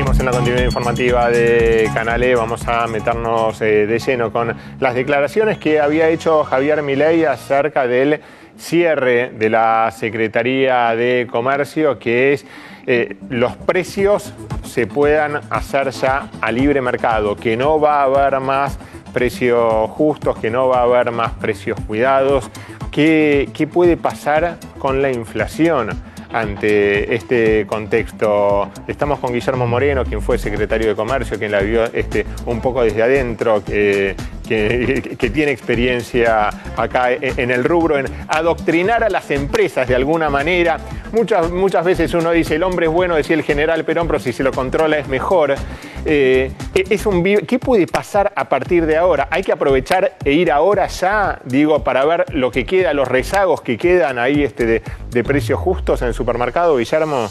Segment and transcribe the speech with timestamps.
[0.00, 2.34] En la continuidad informativa de Canale.
[2.34, 7.86] Vamos a meternos eh, de lleno con las declaraciones que había hecho Javier Milei acerca
[7.86, 8.18] del
[8.56, 12.46] cierre de la Secretaría de Comercio, que es
[12.86, 14.32] eh, los precios
[14.64, 18.78] se puedan hacer ya a libre mercado, que no va a haber más
[19.12, 22.50] precios justos, que no va a haber más precios cuidados.
[22.90, 25.90] ¿Qué, qué puede pasar con la inflación?
[26.32, 28.70] Ante este contexto.
[28.86, 32.82] Estamos con Guillermo Moreno, quien fue secretario de Comercio, quien la vio este, un poco
[32.82, 39.86] desde adentro, que, que, tiene experiencia acá en el rubro, en adoctrinar a las empresas
[39.86, 40.78] de alguna manera.
[41.12, 44.32] Muchas, muchas veces uno dice, el hombre es bueno, decía el general Perón, pero si
[44.32, 45.56] se lo controla es mejor.
[46.04, 49.26] Eh, es un, ¿Qué puede pasar a partir de ahora?
[49.30, 53.60] Hay que aprovechar e ir ahora ya, digo, para ver lo que queda, los rezagos
[53.60, 57.28] que quedan ahí este, de, precios justos en el supermercado, Guillermo.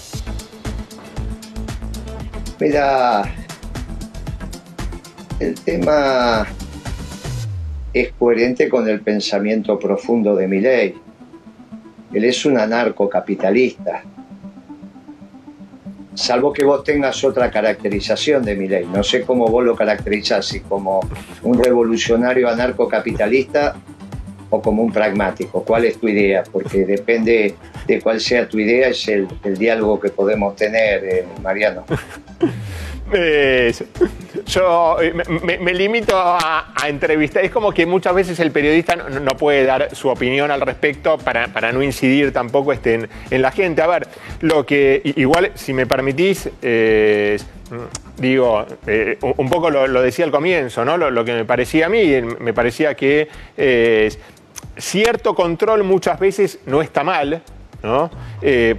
[2.59, 3.23] Mira,
[5.39, 6.45] el tema
[7.93, 11.08] es coherente con el pensamiento profundo de Milley.
[12.13, 14.03] Él es un anarcocapitalista.
[16.15, 18.85] Salvo que vos tengas otra caracterización de Milley.
[18.85, 20.99] No sé cómo vos lo caracterizás, si como
[21.43, 23.75] un revolucionario anarcocapitalista
[24.49, 25.63] o como un pragmático.
[25.63, 26.43] ¿Cuál es tu idea?
[26.51, 27.55] Porque depende
[27.87, 31.85] de cuál sea tu idea, es el, diálogo que podemos tener, eh, Mariano.
[34.49, 37.45] yo eh, me, limito a, entrevistar.
[37.45, 41.47] Es como que muchas veces el periodista no, puede dar su opinión al respecto para,
[41.49, 43.81] para no incidir tampoco este, en, la gente.
[43.81, 44.07] A ver,
[44.41, 46.49] lo que igual, si me permitís,
[48.17, 50.97] digo, eh, un poco lo, decía al comienzo, ¿no?
[50.97, 54.11] Lo, que me parecía a mí, me parecía que eh,
[54.77, 57.43] cierto control muchas veces no está mal,
[57.83, 58.09] ¿no?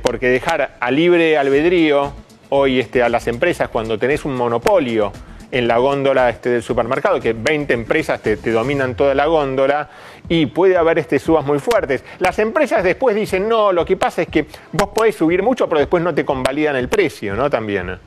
[0.02, 2.12] porque dejar a libre albedrío
[2.50, 5.12] hoy este, a las empresas cuando tenés un monopolio
[5.52, 9.90] en la góndola este, del supermercado, que 20 empresas te, dominan toda la góndola
[10.28, 12.04] y puede haber este, subas muy fuertes.
[12.18, 15.80] Las empresas después dicen, no, lo que pasa es que vos podés subir mucho, pero
[15.80, 17.50] después no te convalidan el precio, ¿no?
[17.50, 17.98] También.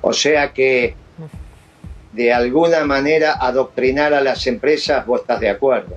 [0.00, 0.94] O sea que
[2.12, 5.96] de alguna manera adoctrinar a las empresas, vos estás de acuerdo.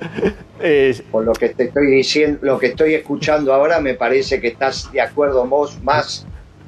[1.10, 4.90] Por lo que te estoy diciendo, lo que estoy escuchando ahora, me parece que estás
[4.92, 6.26] de acuerdo vos más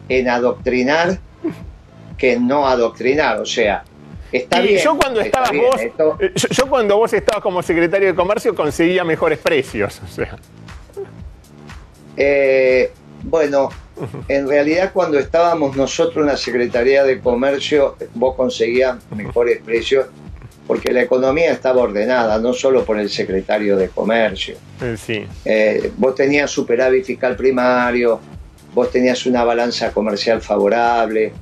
[0.08, 1.18] en adoctrinar
[2.16, 3.40] que no adoctrinar.
[3.40, 3.84] O sea,
[4.32, 4.82] está bien.
[4.82, 9.38] Yo cuando estabas vos, eh, yo, cuando vos estabas como secretario de comercio conseguía mejores
[9.38, 10.00] precios.
[10.04, 10.36] O sea.
[12.16, 13.70] Eh, bueno,
[14.28, 20.06] en realidad cuando estábamos nosotros en la Secretaría de Comercio, vos conseguías mejores precios
[20.66, 24.56] porque la economía estaba ordenada, no solo por el secretario de Comercio.
[24.82, 25.24] Eh, sí.
[25.44, 28.20] Eh, vos tenías superávit fiscal primario,
[28.74, 31.32] vos tenías una balanza comercial favorable.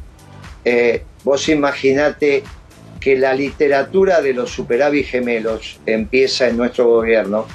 [0.65, 2.43] Eh, vos imaginate
[3.01, 7.47] que la literatura de los superávit gemelos empieza en nuestro gobierno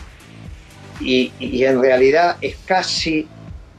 [1.01, 3.27] y, y en realidad es casi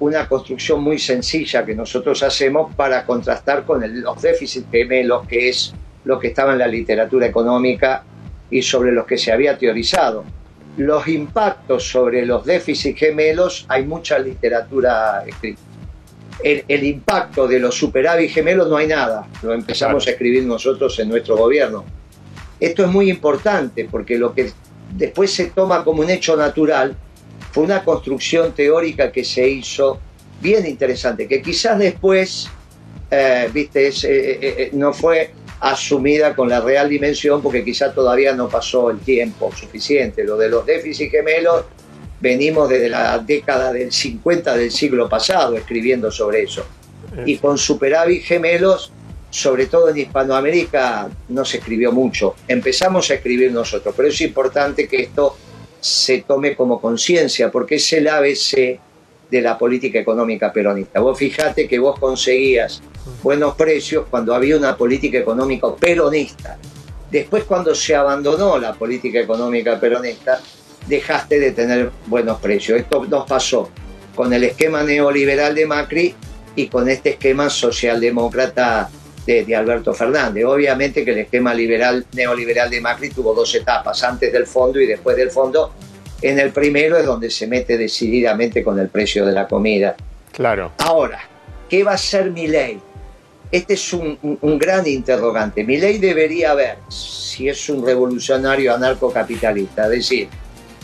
[0.01, 5.75] una construcción muy sencilla que nosotros hacemos para contrastar con los déficits gemelos, que es
[6.05, 8.03] lo que estaba en la literatura económica
[8.51, 10.25] y sobre los que se había teorizado.
[10.79, 15.61] Los impactos sobre los déficits gemelos, hay mucha literatura escrita.
[16.43, 21.09] El, impacto de los superávit gemelos no hay nada, lo empezamos a escribir nosotros en
[21.09, 21.85] nuestro gobierno.
[22.59, 24.53] Esto es muy importante porque lo que
[24.95, 26.97] después se toma como un hecho natural
[27.53, 29.99] fue una construcción teórica que se hizo
[30.41, 32.49] bien interesante, que quizás después,
[33.11, 38.49] eh, viste, eh, eh, no fue asumida con la real dimensión porque quizá todavía no
[38.49, 40.25] pasó el tiempo suficiente.
[40.25, 41.65] Lo de los déficits gemelos,
[42.21, 46.65] venimos desde la década del 50 del siglo pasado escribiendo sobre eso.
[47.27, 48.93] Y con superávit gemelos,
[49.31, 52.37] sobre todo en Hispanoamérica, no se escribió mucho.
[52.47, 55.37] Empezamos a escribir nosotros, pero es importante que esto
[55.81, 58.79] se tome como conciencia porque es el ABC
[59.31, 61.01] de la política económica peronista.
[61.01, 62.83] Vos fijate que vos conseguías
[63.23, 66.59] buenos precios cuando había una política económica peronista.
[67.11, 70.41] Después cuando se abandonó la política económica peronista,
[70.91, 72.79] dejaste de tener buenos precios.
[72.79, 73.71] Esto nos pasó
[74.15, 76.15] con el esquema neoliberal de Macri
[76.57, 78.91] y con este esquema socialdemócrata
[79.25, 80.45] de, de, Alberto Fernández.
[80.45, 84.87] Obviamente que el esquema liberal, neoliberal de Macri tuvo dos etapas, antes del fondo y
[84.87, 85.73] después del fondo,
[86.23, 89.97] en el primero es donde se mete decididamente con el precio de la comida.
[90.33, 90.73] Claro.
[90.79, 91.21] Ahora,
[91.69, 92.81] ¿qué va a ser mi ley?
[93.51, 95.65] Este es un, gran interrogante.
[95.65, 100.29] Mi ley debería ver si es un revolucionario anarcocapitalista, es decir,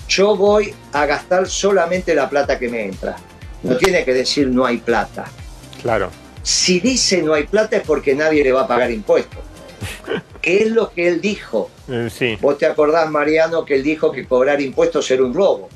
[0.08, 3.16] yo voy a gastar solamente la plata que me entra.
[3.62, 5.24] No tiene que decir no hay plata.
[5.82, 6.10] Claro.
[6.42, 9.40] Si dice no hay plata es porque nadie le va a pagar impuestos.
[10.40, 11.70] ¿Qué es lo que él dijo?
[11.88, 12.38] Eh, sí.
[12.40, 15.68] Vos te acordás, Mariano, que él dijo que cobrar impuestos era un robo.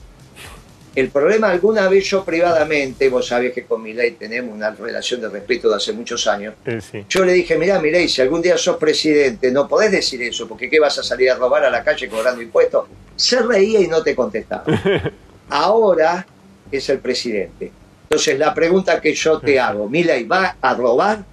[0.95, 5.21] El problema, alguna vez yo privadamente, vos sabés que con mi ley tenemos una relación
[5.21, 7.05] de respeto de hace muchos años, Eh, sí.
[7.09, 10.69] yo le dije, mirá, ley, si algún día sos presidente, no podés decir eso, porque
[10.69, 12.87] ¿qué vas a salir a robar a la calle cobrando impuestos?
[13.15, 14.65] Se reía y no te contestaba.
[15.49, 16.27] Ahora
[16.71, 17.71] es el presidente.
[18.05, 21.25] Entonces, la pregunta que yo te hago, Milei, ¿va a robar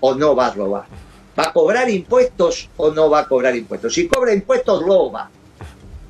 [0.00, 0.84] o no va a robar?
[1.38, 3.94] ¿Va a cobrar impuestos o no va a cobrar impuestos?
[3.94, 5.30] Si cobra impuestos, roba.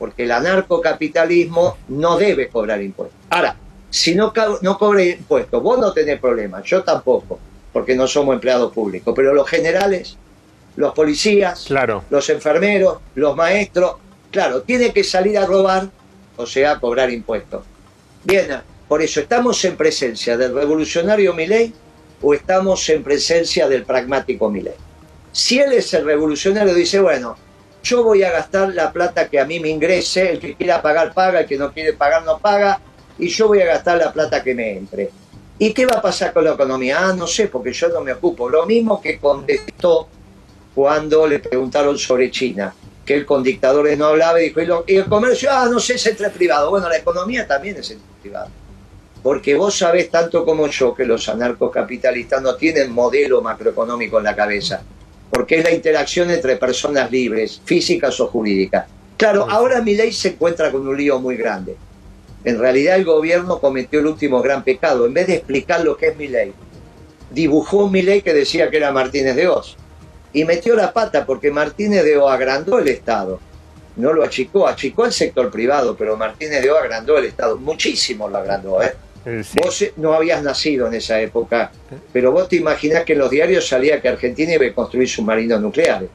[0.02, 3.16] Porque el anarcocapitalismo no debe cobrar impuestos.
[3.30, 3.54] Ahora,
[3.88, 4.32] si no,
[4.62, 7.38] no cobra impuestos, vos no tenés problema, yo tampoco,
[7.72, 9.14] porque no somos empleados públicos.
[9.14, 10.16] Pero los generales,
[10.74, 12.02] los policías, Claro.
[12.10, 13.94] los enfermeros, los maestros,
[14.32, 15.88] claro, tiene que salir a robar,
[16.36, 17.62] o sea, a cobrar impuestos.
[18.24, 21.72] Bien, por eso, ¿estamos en presencia del revolucionario Milei
[22.20, 24.74] o estamos en presencia del pragmático Milei?
[25.30, 27.36] Si él es el revolucionario, dice, bueno,
[27.82, 31.12] yo voy a gastar la plata que a mí me ingrese, el que quiera pagar
[31.12, 32.80] paga, el que no quiere pagar no paga,
[33.18, 35.10] y yo voy a gastar la plata que me entre.
[35.58, 37.08] ¿Y qué va a pasar con la economía?
[37.08, 38.48] Ah, no sé, porque yo no me ocupo.
[38.48, 40.08] Lo mismo que contestó
[40.74, 42.74] cuando le preguntaron sobre China,
[43.04, 46.06] que él con dictadores no hablaba y dijo, "Y el comercio, ah, no sé, es
[46.06, 46.70] entre privado.
[46.70, 48.48] Bueno, la economía también es entre privado.
[49.22, 54.34] Porque vos sabés tanto como yo que los anarcocapitalistas no tienen modelo macroeconómico en la
[54.34, 54.82] cabeza,
[55.32, 58.84] porque es la interacción entre personas libres, físicas o jurídicas.
[59.16, 61.74] Claro, ahora mi ley se encuentra con un lío muy grande.
[62.44, 65.06] En realidad el gobierno cometió el último gran pecado.
[65.06, 66.52] En vez de explicar lo que es mi ley,
[67.30, 69.78] dibujó mi ley que decía que era Martínez de Oz.
[70.34, 73.40] Y metió la pata porque Martínez de Oz agrandó el Estado.
[73.96, 77.56] No lo achicó, achicó el sector privado, pero Martínez de Oz agrandó el Estado.
[77.56, 78.92] Muchísimo lo agrandó, ¿eh?
[79.24, 79.58] Eh, sí.
[79.62, 81.70] Vos eh, no habías nacido en esa época,
[82.12, 85.60] pero vos te imaginás que en los diarios salía que Argentina iba a construir submarinos
[85.60, 86.08] nucleares.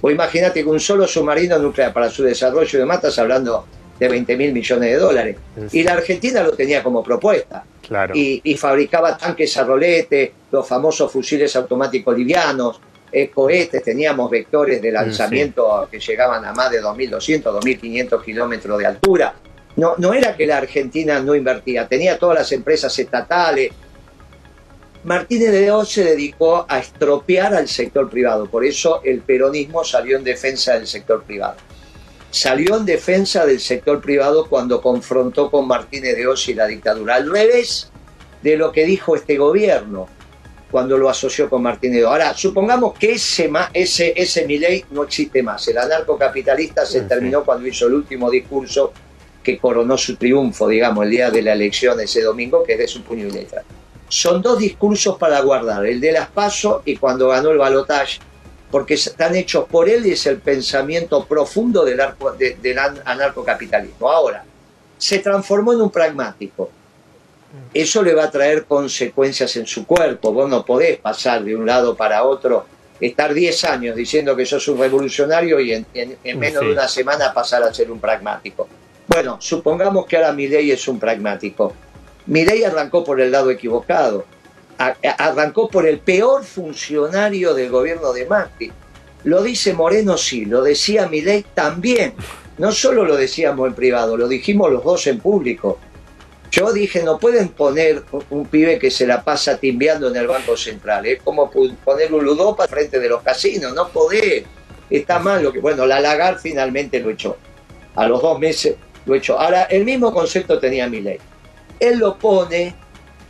[0.00, 3.66] Vos imaginate que un solo submarino nuclear para su desarrollo y demás estás hablando
[3.98, 5.36] de 20 mil millones de dólares.
[5.70, 5.80] Sí.
[5.80, 7.64] Y la Argentina lo tenía como propuesta.
[7.86, 8.14] Claro.
[8.14, 12.80] Y, y fabricaba tanques a rolete, los famosos fusiles automáticos livianos,
[13.16, 18.86] eh, cohetes, teníamos vectores de lanzamiento que llegaban a más de 2.200, 2.500 kilómetros de
[18.86, 19.34] altura.
[19.76, 23.72] No, no era que la Argentina no invertía, tenía todas las empresas estatales.
[25.02, 30.16] Martínez de Oz se dedicó a estropear al sector privado, por eso el peronismo salió
[30.16, 31.56] en defensa del sector privado.
[32.30, 37.16] Salió en defensa del sector privado cuando confrontó con Martínez de Oz y la dictadura,
[37.16, 37.90] al revés
[38.42, 40.08] de lo que dijo este gobierno
[40.70, 42.12] cuando lo asoció con Martínez de Oz.
[42.12, 45.68] Ahora, supongamos que ese, ese, ese Milei no existe más.
[45.68, 48.92] El anarcocapitalista se terminó cuando hizo el último discurso
[49.44, 52.88] que coronó su triunfo, digamos, el día de la elección ese domingo, que es de
[52.88, 53.62] su puño y letra.
[54.08, 58.18] Son dos discursos para guardar, el de las PASO y cuando ganó el balotaje,
[58.70, 63.00] porque están hechos por él y es el pensamiento profundo del, arco- de- del an-
[63.04, 64.10] anarcocapitalismo.
[64.10, 64.44] Ahora,
[64.98, 66.70] se transformó en un pragmático.
[67.72, 70.32] Eso le va a traer consecuencias en su cuerpo.
[70.32, 72.66] Vos no podés pasar de un lado para otro,
[73.00, 76.66] estar 10 años diciendo que sos un revolucionario y en, en- en menos Sí.
[76.66, 78.68] de una semana pasar a ser un pragmático.
[79.06, 81.72] Bueno, supongamos que ahora Milei es un pragmático.
[82.26, 84.24] Milei arrancó por el lado equivocado.
[85.18, 88.72] Arrancó por el peor funcionario del gobierno de Macri.
[89.24, 92.14] Lo dice Moreno, sí, lo decía Milei también.
[92.58, 95.78] No solo lo decíamos en privado, lo dijimos los dos en público.
[96.50, 100.56] Yo dije, no pueden poner un, pibe que se la pasa timbeando en el Banco
[100.56, 101.04] Central.
[101.04, 103.74] Es como pu- poner un ludopa frente de los casinos.
[103.74, 104.44] No podés.
[104.88, 105.58] Está mal lo que...
[105.58, 107.36] Bueno, la Lagarde finalmente lo echó.
[107.96, 109.38] A los dos meses lo echó.
[109.38, 111.18] Ahora, el mismo concepto tenía Milei.
[111.80, 112.74] Él lo pone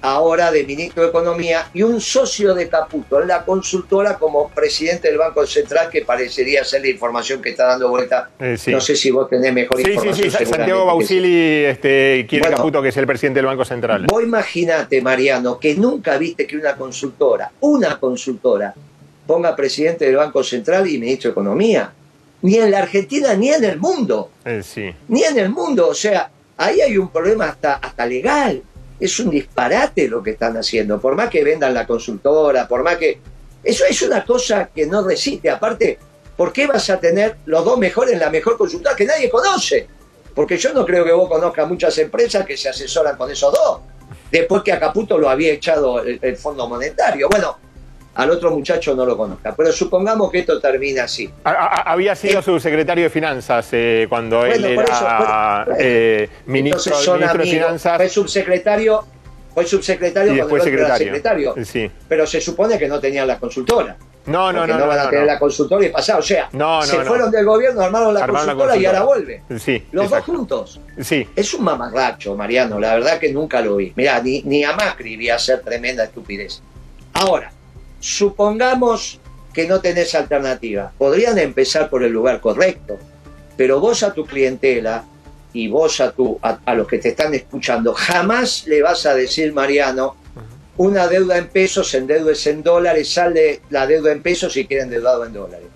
[0.03, 5.09] ahora de ministro de Economía y un socio de Caputo en la consultora como presidente
[5.09, 8.29] del Banco Central, que parecería ser la información que está dando vuelta.
[8.39, 8.71] Eh, sí.
[8.71, 10.17] No sé si vos tenés mejor Sí, sí, información.
[10.17, 10.31] sí.
[10.31, 10.87] Seguramente Santiago sí.
[10.89, 12.57] Bausili este, quiere Bueno.
[12.59, 14.05] Caputo, que es el presidente del Banco Central.
[14.07, 18.75] Vos imaginate, Mariano, que nunca viste que una consultora, una consultora,
[19.27, 21.91] ponga presidente del Banco Central y ministro de Economía.
[22.45, 24.33] Ni en la Argentina ni en el mundo.
[24.45, 24.95] Eh, sí.
[25.09, 25.89] Ni en el mundo.
[25.89, 28.63] O sea, ahí hay un problema hasta, hasta legal.
[29.01, 31.01] Es un disparate lo que están haciendo.
[31.01, 33.19] Por más que vendan la consultora, por más que...
[33.63, 35.49] Eso es una cosa que no resiste.
[35.49, 35.99] Aparte,
[36.37, 39.89] ¿por qué vas a tener los dos mejores en la mejor consultora que nadie conoce?
[40.35, 43.81] Porque yo no creo que vos conozcas muchas empresas que se asesoran con esos dos.
[44.31, 47.27] Después que a Caputo lo había echado el, el Fondo Monetario.
[47.31, 47.57] Bueno,
[48.15, 49.55] al otro muchacho no lo conozca.
[49.57, 51.31] Pero supongamos que esto termina así.
[51.45, 57.05] Había sido su secretario de Finanzas eh, cuando él Bueno, era eso, eh, ministro, Entonces
[57.05, 57.51] son ministro de.
[57.51, 57.97] Finanzas.
[57.97, 59.05] Fue subsecretario
[59.53, 61.53] Fue subsecretario Y cuando después era secretario.
[61.55, 61.55] secretario.
[61.65, 61.91] Sí.
[62.09, 63.97] Pero se supone que no tenían la consultora.
[64.27, 65.33] No, no, no, no, no, van a no, tener no.
[65.33, 66.19] la consultora y pasar.
[66.19, 69.01] O sea, No, no, se fueron del gobierno, armaron la, Armaron la consultora, y ahora
[69.05, 69.43] consultora.
[69.47, 69.61] vuelve.
[69.61, 70.33] Sí, Los exacto.
[70.33, 70.81] dos juntos.
[71.03, 72.79] Sí, Es un mamarracho, Mariano.
[72.81, 73.93] La verdad que nunca lo vi.
[73.97, 76.63] Mirá, ni, ni a Macri vi hacer tremenda estupidez.
[77.13, 77.53] Ahora,
[78.05, 79.19] supongamos
[79.55, 80.93] que no tenés alternativa.
[80.99, 82.99] Podrían empezar por el lugar correcto.
[83.57, 85.05] Pero vos a tu clientela
[85.55, 89.15] y vos a, tu, a, a los que te están escuchando, jamás le vas a
[89.15, 90.17] decir, Mariano,
[90.77, 95.25] una deuda en pesos, endeudes en dólares, sale la deuda en pesos y queda endeudado
[95.25, 95.69] en dólares.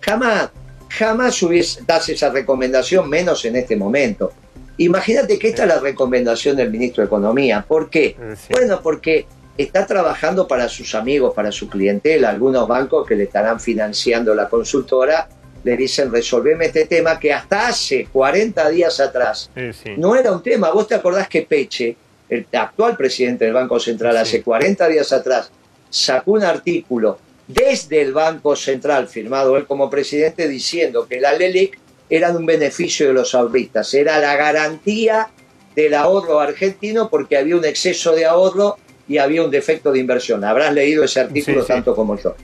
[0.00, 0.50] Jamás,
[0.88, 4.32] jamás hubiese, das esa recomendación, menos en este momento.
[4.78, 7.64] Imagínate que esta es la recomendación del ministro de Economía.
[7.66, 8.16] ¿Por qué?
[8.50, 9.26] Bueno, porque
[9.56, 12.30] está trabajando para sus amigos, para su clientela.
[12.30, 15.28] Algunos bancos que le estarán financiando la consultora
[15.62, 19.90] le dicen resolveme este tema que hasta hace 40 días atrás sí, sí.
[19.96, 20.70] no era un tema.
[20.70, 21.96] ¿Vos te acordás que Peche,
[22.28, 24.20] el actual presidente del Banco Central, Sí.
[24.20, 25.50] hace 40 días atrás
[25.88, 31.78] sacó un artículo desde el Banco Central, firmado él como presidente, diciendo que la LELIC
[32.10, 35.28] era de un beneficio de los ahorristas, era la garantía
[35.74, 38.76] del ahorro argentino porque había un exceso de ahorro
[39.08, 40.44] y había un defecto de inversión.
[40.44, 41.72] Habrás leído ese artículo Sí, sí.
[41.72, 42.34] tanto como yo.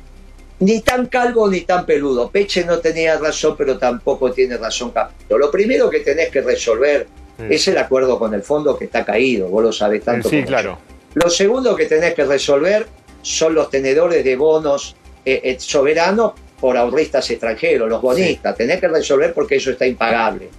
[0.60, 2.30] Ni tan calvo ni tan peludo.
[2.30, 5.38] Peche no tenía razón, pero tampoco tiene razón Capito.
[5.38, 7.06] Lo primero que tenés que resolver
[7.38, 7.44] Sí.
[7.48, 10.46] es el acuerdo con el fondo que está caído, vos lo sabés tanto Sí, como
[10.48, 10.70] claro.
[10.72, 11.22] yo.
[11.24, 12.86] Lo segundo que tenés que resolver
[13.22, 18.54] son los tenedores de bonos eh, eh, soberanos por ahorristas extranjeros, los bonistas.
[18.56, 20.50] Tenés que resolver porque eso está impagable.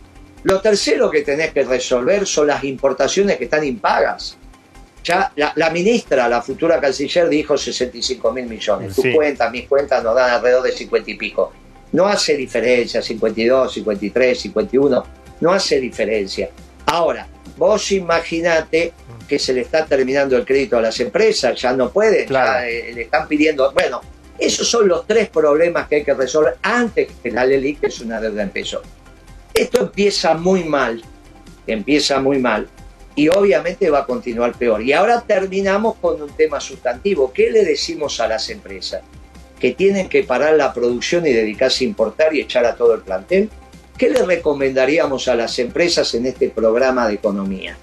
[0.43, 4.37] Lo tercero que tenés que resolver son las importaciones que están impagas.
[5.03, 8.93] Ya la, la ministra, la futura canciller, dijo 65 mil millones.
[8.95, 9.13] Tus Sí.
[9.13, 11.51] cuentas, mis cuentas nos dan alrededor de 50 y pico.
[11.93, 15.03] No hace diferencia, 52, 53, 51,
[15.41, 16.49] no hace diferencia.
[16.85, 17.27] Ahora,
[17.57, 18.93] vos imaginate
[19.27, 22.59] que se le está terminando el crédito a las empresas, ya no pueden, Claro.
[22.61, 23.71] ya, eh, le están pidiendo.
[23.73, 24.01] Bueno,
[24.37, 27.99] esos son los tres problemas que hay que resolver antes que la LELIC, que es
[28.01, 28.81] una deuda en pesos.
[29.53, 31.01] Esto empieza muy mal,
[31.67, 32.67] empieza muy mal
[33.15, 34.81] y obviamente va a continuar peor.
[34.81, 37.31] Y ahora terminamos con un tema sustantivo.
[37.33, 39.01] ¿Qué le decimos a las empresas?
[39.59, 43.01] ¿Que tienen que parar la producción y dedicarse a importar y echar a todo el
[43.01, 43.49] plantel?
[43.97, 47.77] ¿Qué le recomendaríamos a las empresas en este programa de economía?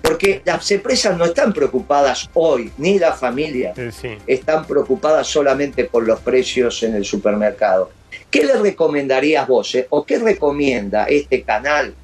[0.00, 4.08] Porque las empresas no están preocupadas hoy, ni la familia, Sí, sí.
[4.26, 7.90] están preocupadas solamente por los precios en el supermercado.
[8.30, 9.86] ¿Qué le recomendarías vos eh?
[9.90, 11.94] o qué recomienda este canal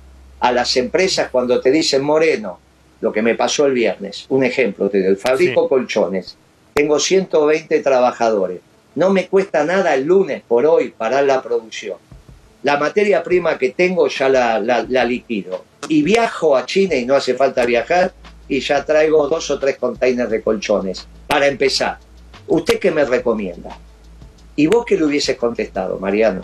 [0.45, 2.59] a las empresas cuando te dicen Moreno,
[3.01, 4.27] lo que me pasó el viernes?
[4.29, 5.69] Un ejemplo, te doy, fabrico Sí.
[5.71, 6.37] colchones,
[6.75, 8.61] tengo 120 trabajadores,
[8.95, 11.97] no me cuesta nada el lunes por hoy parar la producción.
[12.63, 15.65] La materia prima que tengo ya la, la- la liquido.
[15.89, 18.13] Y viajo a China y no hace falta viajar
[18.47, 21.07] y ya traigo dos o tres containers de colchones.
[21.27, 21.99] Para empezar,
[22.47, 23.77] ¿usted qué me recomienda?
[24.57, 26.43] ¿Y vos qué le hubieses contestado, Mariano?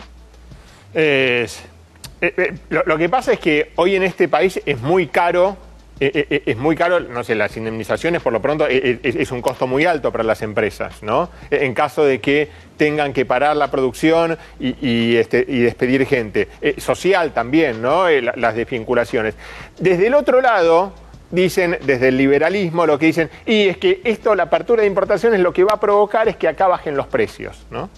[2.21, 5.57] Eh, eh, lo, que pasa es que hoy en este país es muy caro,
[5.99, 9.85] eh, es muy caro, no sé, las indemnizaciones por lo pronto es, un costo muy
[9.85, 11.29] alto para las empresas, ¿no?
[11.49, 12.47] En caso de que
[12.77, 16.47] tengan que parar la producción y, este, despedir gente.
[16.77, 18.09] Social también, ¿no?
[18.09, 19.35] La- las desvinculaciones.
[19.79, 20.93] Desde el otro lado,
[21.31, 25.39] dicen desde el liberalismo lo que dicen, y es que esto, la apertura de importaciones,
[25.39, 27.89] lo que va a provocar es que acá bajen los precios, ¿no?